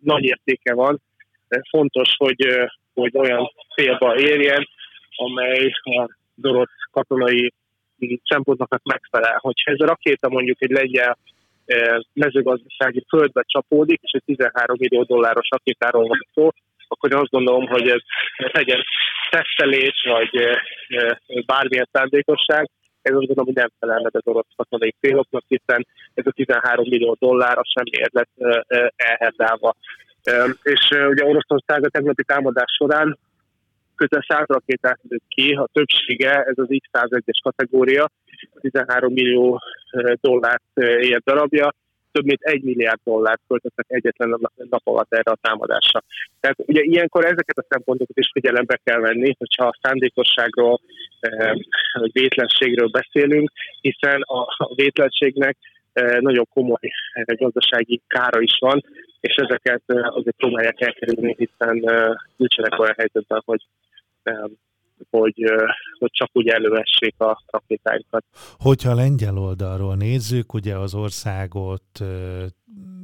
nagy 0.00 0.24
értéke 0.24 0.74
van. 0.74 1.00
Fontos, 1.70 2.08
hogy, 2.16 2.46
ö, 2.46 2.64
hogy 2.94 3.16
olyan 3.16 3.50
célba 3.74 4.16
érjen, 4.18 4.68
amely 5.16 5.72
a 5.82 6.08
orosz 6.42 6.68
katonai 6.90 7.52
szempontoknak 8.24 8.82
megfelel. 8.82 9.38
Hogyha 9.40 9.70
ez 9.70 9.80
a 9.80 9.86
rakéta 9.86 10.28
mondjuk 10.28 10.62
egy 10.62 10.70
lengyel 10.70 11.18
mezőgazdasági 12.12 13.04
földbe 13.08 13.42
csapódik, 13.46 14.00
és 14.02 14.10
egy 14.12 14.24
13 14.24 14.76
millió 14.80 15.02
dolláros 15.02 15.48
rakétáról 15.50 16.06
van 16.06 16.26
szó, 16.34 16.50
akkor 16.88 17.12
én 17.12 17.18
azt 17.18 17.30
gondolom, 17.30 17.66
hogy 17.66 17.88
ez 17.88 18.00
legyen 18.36 18.82
tesztelés, 19.30 20.06
vagy 20.08 20.30
bármilyen 21.46 21.88
szándékosság, 21.92 22.70
ez 23.02 23.14
azt 23.14 23.26
gondolom, 23.26 23.44
hogy 23.44 23.54
nem 23.54 23.70
felel 23.78 24.00
meg 24.02 24.16
az 24.16 24.26
orosz 24.26 24.54
katonai 24.56 24.94
céloknak, 25.00 25.44
hiszen 25.48 25.86
ez 26.14 26.26
a 26.26 26.30
13 26.30 26.88
millió 26.88 27.16
dollár 27.18 27.58
a 27.58 27.64
semmiért 27.74 28.12
lett 28.12 28.64
elherdálva. 28.96 29.74
És 30.62 30.88
ugye 30.90 31.24
Oroszország 31.24 31.84
a 31.84 31.88
tegnapi 31.88 32.24
támadás 32.24 32.72
során 32.78 33.18
közel 33.94 34.24
100 34.28 34.46
rakétát 34.46 35.00
ki, 35.28 35.52
a 35.52 35.68
többsége, 35.72 36.42
ez 36.42 36.58
az 36.58 36.66
X-101-es 36.68 37.40
kategória, 37.42 38.10
13 38.60 39.12
millió 39.12 39.60
dollárt 40.20 40.62
ért 41.00 41.24
darabja, 41.24 41.74
több 42.12 42.24
mint 42.24 42.42
egy 42.42 42.62
milliárd 42.62 43.00
dollárt 43.04 43.40
költöttek 43.48 43.86
egyetlen 43.88 44.38
nap 44.70 44.80
alatt 44.84 45.14
erre 45.14 45.30
a 45.30 45.38
támadásra. 45.40 46.02
Tehát 46.40 46.56
ugye 46.58 46.80
ilyenkor 46.82 47.24
ezeket 47.24 47.58
a 47.58 47.66
szempontokat 47.68 48.18
is 48.18 48.30
figyelembe 48.32 48.80
kell 48.84 49.00
venni, 49.00 49.34
hogyha 49.38 49.66
a 49.66 49.78
szándékosságról, 49.82 50.80
vagy 51.92 52.12
vétlenségről 52.12 52.88
beszélünk, 52.88 53.50
hiszen 53.80 54.20
a 54.56 54.74
vétlenségnek 54.74 55.56
nagyon 56.20 56.46
komoly 56.54 56.90
gazdasági 57.24 58.00
kára 58.06 58.40
is 58.40 58.56
van, 58.58 58.84
és 59.20 59.34
ezeket 59.34 59.82
azért 59.86 60.36
próbálják 60.36 60.80
elkerülni, 60.80 61.34
hiszen 61.38 61.84
nincsenek 62.36 62.78
olyan 62.78 62.94
helyzetben, 62.96 63.42
hogy 63.44 63.60
hogy, 65.10 65.44
hogy 65.98 66.10
csak 66.12 66.30
úgy 66.32 66.48
előessék 66.48 67.14
a 67.20 67.42
rakétáikat. 67.46 68.24
Hogyha 68.58 68.90
a 68.90 68.94
lengyel 68.94 69.38
oldalról 69.38 69.96
nézzük, 69.96 70.54
ugye 70.54 70.76
az 70.76 70.94
országot 70.94 71.82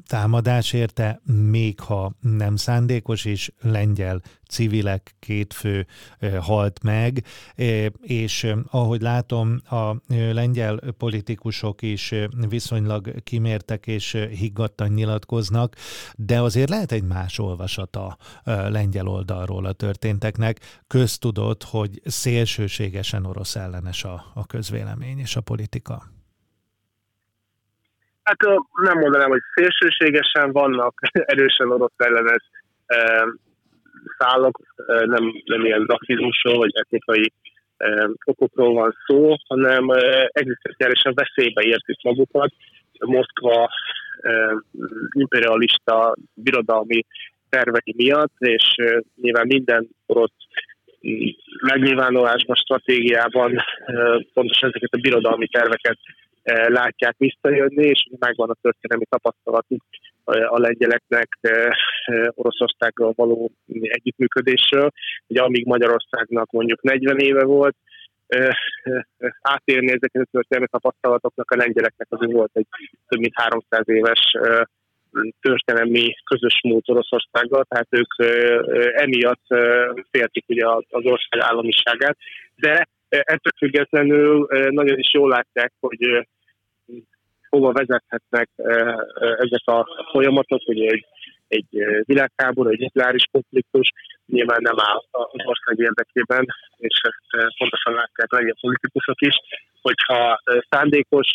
támadás 0.07 0.73
érte, 0.73 1.21
még 1.25 1.81
ha 1.81 2.13
nem 2.21 2.57
szándékos, 2.57 3.25
és 3.25 3.53
lengyel 3.61 4.23
civilek 4.49 5.15
két 5.19 5.55
fő 5.55 5.87
halt 6.41 6.83
meg, 6.83 7.25
és 8.01 8.55
ahogy 8.71 9.01
látom, 9.01 9.61
a 9.71 9.97
lengyel 10.09 10.81
politikusok 10.99 11.83
is 11.83 12.15
viszonylag 12.49 13.23
kimértek 13.23 13.87
és 13.87 14.27
higgadtan 14.31 14.89
nyilatkoznak, 14.89 15.77
de 16.17 16.41
azért 16.41 16.69
lehet 16.69 16.93
egy 16.93 17.05
más 17.05 17.39
olvasata 17.39 18.17
lengyel 18.45 19.07
oldalról 19.07 19.65
a 19.67 19.73
történteknek. 19.73 20.83
Köztudott, 20.87 21.63
hogy 21.63 22.01
szélsőségesen 22.05 23.25
orosz 23.25 23.57
ellenes 23.57 24.05
a, 24.05 24.25
a 24.35 24.47
közvélemény 24.47 25.19
és 25.19 25.37
a 25.37 25.41
politika. 25.41 26.17
Hát 28.29 28.61
nem 28.83 28.99
mondanám, 28.99 29.29
hogy 29.29 29.41
szélsőségesen 29.55 30.53
vannak 30.53 31.01
erősen 31.33 31.71
orosz 31.71 31.93
ellenes 31.97 32.51
szállok, 34.19 34.61
nem, 34.87 35.33
nem 35.45 35.65
ilyen 35.65 35.85
rasszizmusról 35.87 36.57
vagy 36.57 36.71
etnikai 36.75 37.33
okokról 38.25 38.75
van 38.75 38.95
szó, 39.07 39.35
hanem 39.49 39.87
egzisztenciálisan 40.29 41.13
veszélybe 41.15 41.63
értik 41.63 42.03
magukat. 42.03 42.53
Moszkva 42.99 43.69
imperialista 45.11 46.15
birodalmi 46.35 47.05
tervei 47.49 47.95
miatt, 47.97 48.37
és 48.39 48.75
nyilván 49.23 49.47
minden 49.47 49.89
orosz 50.07 50.37
megnyilvánulásban, 51.61 52.57
stratégiában 52.57 53.65
pontosan 54.35 54.69
ezeket 54.69 54.93
a 54.93 55.01
birodalmi 55.01 55.49
terveket 55.49 55.99
látják 56.69 57.15
visszajönni, 57.19 57.87
és 57.87 58.09
megvan 58.19 58.51
a 58.51 58.57
történelmi 58.63 59.05
tapasztalatuk 59.09 59.85
a 60.25 60.59
lengyeleknek 60.59 61.29
Oroszországgal 62.35 63.13
való 63.17 63.51
együttműködésről. 63.67 64.91
Ugye 65.27 65.43
amíg 65.43 65.67
Magyarországnak 65.67 66.51
mondjuk 66.51 66.83
40 66.83 67.19
éve 67.19 67.45
volt, 67.45 67.77
átérni 69.41 69.89
ezeket 69.89 70.23
a 70.23 70.29
történelmi 70.31 70.69
tapasztalatoknak 70.71 71.51
a 71.51 71.57
lengyeleknek 71.57 72.07
azért 72.11 72.33
volt 72.33 72.51
egy 72.55 72.67
több 73.09 73.21
mint 73.21 73.33
300 73.35 73.89
éves 73.89 74.21
történelmi 75.41 76.15
közös 76.25 76.61
múlt 76.63 76.89
Oroszországgal, 76.89 77.65
tehát 77.69 77.87
ők 77.91 78.15
emiatt 78.95 79.47
féltik 80.11 80.45
ugye 80.49 80.67
az 80.69 81.05
ország 81.05 81.41
államiságát, 81.41 82.17
de 82.57 82.89
ettől 83.09 83.53
függetlenül 83.59 84.49
nagyon 84.71 84.99
is 84.99 85.13
jól 85.13 85.29
látják, 85.29 85.73
hogy 85.81 86.29
hova 87.49 87.73
vezethetnek 87.73 88.49
ezek 89.19 89.63
a 89.65 89.87
folyamatok, 90.11 90.63
hogy 90.65 90.81
egy, 90.81 91.05
egy 91.49 91.69
világháború, 92.05 92.71
egy 92.71 92.79
nukleáris 92.79 93.25
konfliktus 93.33 93.93
nyilván 94.27 94.59
nem 94.63 94.79
áll 94.79 95.03
az 95.11 95.47
ország 95.47 95.79
érdekében, 95.79 96.47
és 96.77 97.01
ezt 97.03 97.57
pontosan 97.59 97.95
látják 97.95 98.33
a 98.33 98.57
politikusok 98.61 99.21
is, 99.21 99.35
hogyha 99.81 100.41
szándékos 100.69 101.29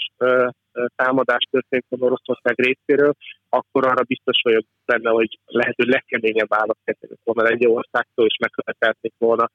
támadás 0.96 1.48
történt 1.52 1.86
az 1.90 2.02
Oroszország 2.02 2.56
részéről, 2.56 3.14
akkor 3.50 3.88
arra 3.88 4.04
biztos 4.04 4.42
vagyok 4.44 4.66
benne, 4.86 5.10
hogy 5.10 5.40
lehető 5.46 5.84
legkeményebb 5.84 6.48
választ 6.48 6.80
kezdenek 6.84 7.18
volna 7.24 7.50
Lengyelországtól, 7.50 8.26
és 8.26 8.38
megkövetelték 8.40 9.14
volna 9.18 9.50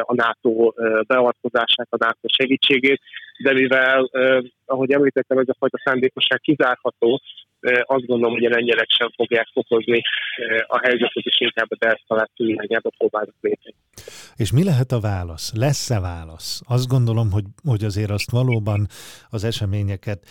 a 0.00 0.14
NATO 0.14 0.72
beavatkozását, 1.06 1.86
a 1.90 2.04
NATO 2.04 2.28
segítségét, 2.28 3.00
de 3.42 3.52
mivel, 3.52 4.10
ahogy 4.64 4.92
említettem, 4.92 5.38
ez 5.38 5.48
a 5.48 5.56
fajta 5.58 5.78
szándékosság 5.84 6.40
kizárható, 6.40 7.20
azt 7.82 8.06
gondolom, 8.06 8.32
hogy 8.32 8.44
a 8.44 8.54
lengyelek 8.56 8.88
sem 8.88 9.10
fogják 9.16 9.48
fokozni 9.52 10.02
a 10.66 10.78
helyzetet, 10.78 11.24
és 11.24 11.40
inkább 11.40 11.70
a 11.70 11.76
deeszkaláció 11.78 12.46
irányába 12.46 12.90
próbálnak 12.98 13.34
lépni. 13.40 13.74
És 14.40 14.52
mi 14.52 14.64
lehet 14.64 14.92
a 14.92 15.00
válasz? 15.00 15.52
Lesz-e 15.54 16.00
válasz? 16.00 16.62
Azt 16.68 16.88
gondolom, 16.88 17.30
hogy, 17.30 17.44
hogy 17.64 17.84
azért 17.84 18.10
azt 18.10 18.30
valóban 18.30 18.86
az 19.30 19.44
eseményeket 19.44 20.26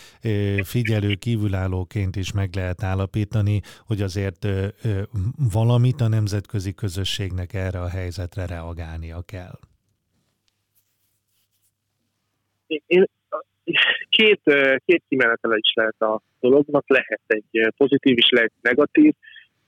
figyelő 0.62 1.14
kívülállóként 1.14 2.16
is 2.16 2.32
meg 2.32 2.54
lehet 2.54 2.82
állapítani, 2.82 3.60
hogy 3.86 4.00
azért 4.02 4.46
valamit 5.52 6.00
a 6.00 6.08
nemzetközi 6.08 6.74
közösségnek 6.74 7.54
erre 7.54 7.80
a 7.80 7.88
helyzetre 7.88 8.46
reagálnia 8.46 9.22
kell. 9.26 9.58
Én 12.66 13.04
két, 14.08 14.40
két 14.84 15.02
kimenetele 15.08 15.56
is 15.56 15.72
lehet 15.74 16.00
a 16.00 16.22
dolognak, 16.40 16.84
lehet 16.88 17.22
egy 17.26 17.72
pozitív 17.76 18.18
is, 18.18 18.28
lehet 18.28 18.52
negatív. 18.60 19.14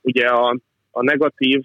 Ugye 0.01 0.27
a, 0.27 0.57
a 0.91 1.03
negatív 1.03 1.61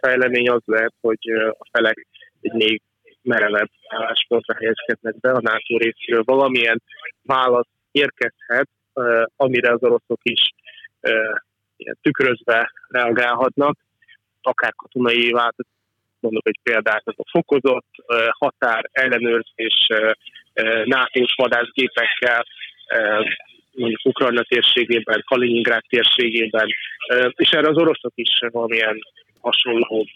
fejlemény 0.00 0.50
az 0.50 0.62
lehet, 0.64 0.94
hogy 1.00 1.18
a 1.58 1.66
felek 1.70 2.06
egy 2.40 2.52
még 2.52 2.82
merevebb 3.22 3.70
álláspontra 3.88 4.54
helyezkednek 4.54 5.20
be 5.20 5.30
a 5.30 5.40
NATO 5.40 5.76
részéről. 5.76 6.22
Valamilyen 6.24 6.82
válasz 7.22 7.68
érkezhet, 7.90 8.68
amire 9.36 9.72
az 9.72 9.82
oroszok 9.82 10.20
is 10.22 10.40
tükrözve 12.02 12.72
reagálhatnak, 12.88 13.78
akár 14.42 14.74
katonai 14.74 15.30
változat, 15.30 15.72
mondok 16.20 16.48
egy 16.48 16.58
példát, 16.62 17.02
az 17.04 17.14
a 17.16 17.28
fokozott 17.30 17.88
határ 18.28 18.88
ellenőrzés 18.92 19.86
NATO-s 20.84 21.34
vadászgépekkel, 21.36 22.46
mondjuk 23.72 24.04
Ukrajna 24.04 24.42
térségében, 24.42 25.22
Kaliningrad 25.26 25.82
térségében, 25.88 26.66
és 27.36 27.48
erre 27.48 27.68
az 27.68 27.76
oroszok 27.76 28.12
is 28.14 28.28
valamilyen 28.50 28.98
hasonló 29.40 30.06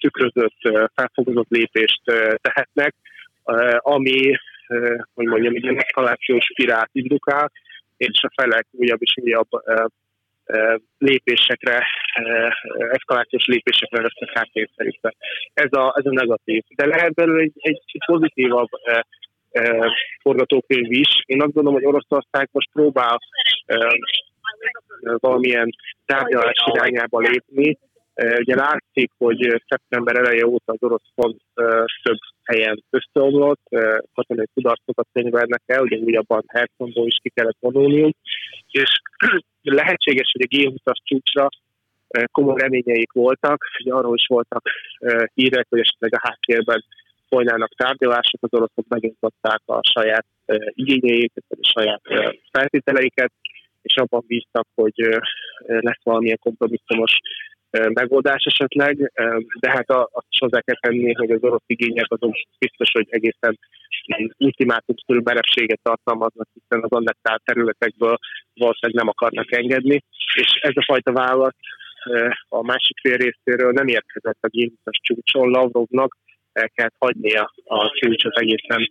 tükrözött, 0.00 0.90
felfogozott 0.94 1.48
lépést 1.48 2.02
tehetnek, 2.40 2.94
ami, 3.78 4.32
hogy 5.14 5.26
mondjam, 5.26 5.54
egy 5.54 5.76
eszkalációs 5.76 6.44
spirált 6.44 6.88
indukál, 6.92 7.52
és 7.96 8.22
a 8.22 8.32
felek 8.42 8.66
újabb 8.70 9.02
és 9.02 9.14
újabb 9.22 9.48
lépésekre, 10.98 11.86
eszkalációs 12.90 13.44
lépésekre 13.46 14.02
lesznek 14.02 14.30
átkényszerítve. 14.36 15.14
Ez 15.54 15.72
a, 15.72 15.94
ez 15.96 16.06
a 16.06 16.12
negatív. 16.12 16.62
De 16.76 16.86
lehet 16.86 17.14
belőle 17.14 17.42
egy, 17.42 17.52
egy 17.54 17.98
pozitívabb 18.06 18.68
forgatókönyv 20.22 20.90
is. 20.90 21.22
Én 21.26 21.42
azt 21.42 21.52
gondolom, 21.52 21.78
hogy 21.80 21.88
Oroszország 21.88 22.48
most 22.52 22.70
próbál 22.72 23.18
valamilyen 25.00 25.70
tárgyalás 26.06 26.64
irányába 26.74 27.18
lépni. 27.18 27.78
Ugye 28.14 28.54
látszik, 28.54 29.10
hogy 29.18 29.62
szeptember 29.68 30.16
eleje 30.16 30.46
óta 30.46 30.72
az 30.72 30.82
orosz 30.82 31.10
font 31.14 31.40
több 32.02 32.18
helyen 32.44 32.84
összeomlott, 32.90 33.62
katonai 34.14 34.46
kudarcokat 34.54 35.06
könyvelnek 35.12 35.62
el, 35.66 35.82
ugye 35.82 35.96
újabban 35.96 36.44
Hersonból 36.46 37.06
is 37.06 37.18
ki 37.22 37.30
kellett 37.34 37.56
vonulniuk, 37.60 38.16
és 38.70 39.00
lehetséges, 39.62 40.32
hogy 40.32 40.46
a 40.48 40.56
G20-as 40.56 40.98
csúcsra 41.04 41.48
komoly 42.32 42.60
reményeik 42.60 43.12
voltak, 43.12 43.64
ugye 43.84 43.92
arról 43.92 44.14
is 44.14 44.26
voltak 44.26 44.62
hírek, 45.34 45.66
hogy 45.68 45.80
esetleg 45.80 46.14
a 46.14 46.28
háttérben 46.28 46.84
folynának 47.28 47.74
tárgyalások, 47.76 48.42
az 48.42 48.52
oroszok 48.52 48.84
megnyitották 48.88 49.60
a 49.64 49.80
saját 49.82 50.26
igényeiket, 50.68 51.44
a 51.48 51.56
saját 51.60 52.02
feltételeiket, 52.52 53.32
és 53.82 53.96
abban 53.96 54.24
bíztak, 54.26 54.66
hogy 54.74 54.94
lesz 55.66 56.02
valamilyen 56.02 56.38
kompromisszumos 56.40 57.12
megoldás 57.88 58.44
esetleg, 58.44 59.12
de 59.60 59.70
hát 59.70 59.90
azt 59.90 60.26
is 60.30 60.38
hozzá 60.38 60.60
kell 60.60 60.78
tenni, 60.80 61.14
hogy 61.14 61.30
az 61.30 61.42
orosz 61.42 61.62
igények 61.66 62.06
azok 62.08 62.34
biztos, 62.58 62.90
hogy 62.92 63.06
egészen 63.10 63.58
ultimátumszerű 64.38 65.18
merevséget 65.18 65.80
tartalmaznak, 65.82 66.48
hiszen 66.52 66.82
az 66.82 66.90
annektált 66.90 67.42
területekből 67.44 68.16
valószínűleg 68.54 69.04
nem 69.04 69.08
akarnak 69.08 69.52
engedni, 69.52 70.04
és 70.34 70.58
ez 70.60 70.72
a 70.74 70.84
fajta 70.86 71.12
válasz 71.12 71.56
a 72.48 72.62
másik 72.62 72.98
fél 73.00 73.16
részéről 73.16 73.72
nem 73.72 73.86
érkezett 73.86 74.38
a 74.40 74.48
g 74.48 74.72
csúcson 74.82 75.50
Lavrovnak, 75.50 76.16
el 76.52 76.70
kellett 76.74 76.94
hagynia 76.98 77.52
a 77.64 77.90
csúcsot 77.94 78.38
egészen, 78.38 78.88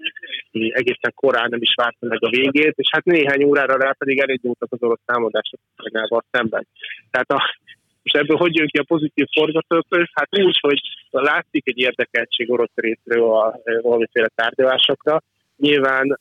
egészen 0.52 1.14
korán, 1.16 1.50
nem 1.50 1.62
is 1.62 1.74
várta 1.76 2.06
meg 2.06 2.24
a 2.24 2.30
végét, 2.30 2.74
és 2.76 2.90
hát 2.92 3.06
néhány 3.06 3.44
órára 3.44 3.78
rá 3.78 3.92
pedig 3.92 4.20
elindultak 4.20 4.72
az 4.72 4.84
orosz 4.84 5.02
támadások 5.06 5.60
Ukrajnával 5.72 6.24
szemben. 6.32 6.68
Tehát 7.12 7.32
a, 7.32 7.58
és 8.04 8.12
ebből 8.12 8.38
hogy 8.38 8.56
jön 8.56 8.68
ki 8.68 8.78
a 8.78 8.84
pozitív 8.84 9.26
forgatókönyv? 9.34 10.08
Hát 10.14 10.40
úgy, 10.40 10.58
hogy 10.60 10.80
látszik 11.10 11.68
egy 11.68 11.80
érdekeltség 11.80 12.52
orosz 12.52 12.76
részről 12.76 13.24
a, 13.24 13.60
valamiféle 13.82 14.30
tárgyalásokra. 14.36 15.22
Nyilván 15.58 16.20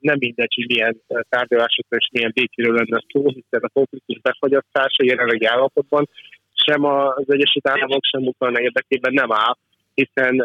nem 0.00 0.16
mindegy, 0.18 0.54
hogy 0.54 0.66
milyen 0.66 1.00
tárgyalásokra 1.28 1.96
és 1.96 2.08
milyen 2.12 2.30
békéről 2.34 2.74
lenne 2.74 3.02
szó, 3.12 3.28
hiszen 3.28 3.60
a 3.60 3.68
konfliktus 3.68 4.20
befagyasztása 4.20 5.04
jelenlegi 5.04 5.44
állapotban 5.44 6.08
sem 6.54 6.84
az 6.84 7.24
Egyesült 7.26 7.68
Államok, 7.68 8.04
sem 8.04 8.26
Ukrajna 8.26 8.60
érdekében 8.60 9.12
nem 9.12 9.32
áll, 9.32 9.56
hiszen 9.94 10.44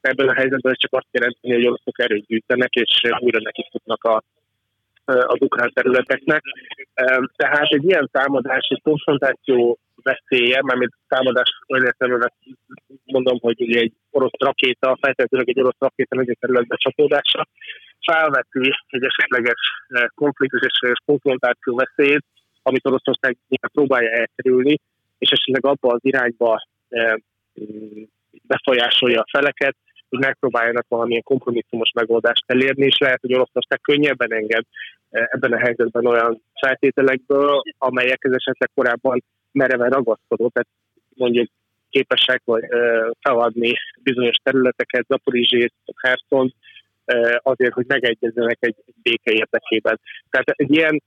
ebben 0.00 0.28
a 0.28 0.34
helyzetben 0.34 0.74
csak 0.74 0.92
azt 0.92 1.08
jelenti, 1.10 1.52
hogy 1.52 1.66
oroszok 1.66 1.98
erőt 2.00 2.26
gyűjtenek, 2.26 2.74
és 2.74 3.00
újra 3.18 3.40
neki 3.40 3.68
futnak 3.70 4.04
a, 4.04 4.22
az 5.04 5.40
ukrán 5.40 5.70
területeknek. 5.72 6.42
Tehát 7.36 7.68
egy 7.68 7.84
ilyen 7.84 8.08
támadás, 8.12 8.66
egy 8.68 8.82
konfrontáció 8.82 9.78
veszélye, 10.02 10.62
mármint 10.62 10.92
támadás 11.08 11.58
olyan 11.68 11.94
mondom, 13.04 13.38
hogy 13.40 13.60
ugye 13.60 13.80
egy 13.80 13.92
orosz 14.10 14.38
rakéta, 14.38 14.98
feltétlenül 15.00 15.46
egy 15.48 15.60
orosz 15.60 15.78
rakéta 15.78 16.20
egy 16.20 16.36
területbe 16.40 16.76
csapódása, 16.76 17.48
felveti 18.06 18.70
egy 18.86 19.04
esetleges 19.04 19.60
konfliktus 20.14 20.60
és 20.60 20.98
konfrontáció 21.04 21.76
veszélyét, 21.76 22.24
amit 22.62 22.86
Oroszország 22.86 23.36
próbálja 23.72 24.10
elkerülni, 24.10 24.78
és 25.18 25.30
esetleg 25.30 25.66
abba 25.66 25.92
az 25.94 26.00
irányba 26.02 26.66
befolyásolja 28.42 29.20
a 29.20 29.28
feleket, 29.30 29.76
hogy 30.12 30.20
megpróbáljanak 30.20 30.86
valamilyen 30.88 31.22
kompromisszumos 31.22 31.90
megoldást 31.94 32.44
elérni, 32.46 32.84
és 32.84 32.98
lehet, 32.98 33.20
hogy 33.20 33.34
Oroszország 33.34 33.80
könnyebben 33.80 34.32
enged 34.32 34.64
ebben 35.10 35.52
a 35.52 35.58
helyzetben 35.58 36.06
olyan 36.06 36.42
feltételekből, 36.60 37.62
amelyekhez 37.78 38.32
esetleg 38.32 38.70
korábban 38.74 39.24
mereven 39.52 39.90
ragaszkodott, 39.90 40.52
tehát 40.52 40.68
mondjuk 41.14 41.48
képesek 41.90 42.42
vagy 42.44 42.64
feladni 43.20 43.72
bizonyos 44.02 44.36
területeket, 44.42 45.06
Zaporizsét, 45.08 45.72
Herszont, 45.96 46.54
azért, 47.38 47.72
hogy 47.72 47.86
megegyezzenek 47.86 48.56
egy 48.60 48.76
béke 49.02 49.32
érdekében. 49.32 50.00
Tehát 50.30 50.48
egy 50.48 50.74
ilyen 50.74 51.02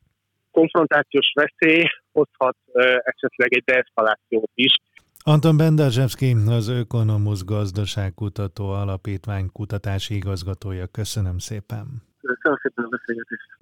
konfrontációs 0.51 1.33
veszély 1.33 1.83
hozhat 2.11 2.57
esetleg 3.03 3.53
egy 3.53 3.63
deeszkalációt 3.65 4.51
is. 4.53 4.73
Anton 5.27 5.57
Benderzsevszki, 5.57 6.35
az 6.47 6.67
Ökonomusz 6.67 7.43
Gazdaságkutató 7.43 8.69
Alapítvány 8.69 9.51
kutatási 9.51 10.15
igazgatója. 10.15 10.88
Köszönöm 10.88 11.38
szépen. 11.38 12.03
Köszönöm 12.21 12.57
szépen 12.61 12.85
a 12.85 12.88
beszélgetést. 12.88 13.57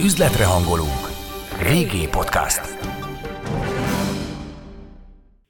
Üzletre 0.00 0.44
hangolunk. 0.44 1.04
Régi 1.62 2.08
podcast. 2.08 2.60